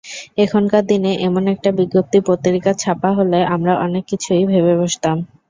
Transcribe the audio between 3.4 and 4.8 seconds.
আমরা অনেক কিছুই ভেবে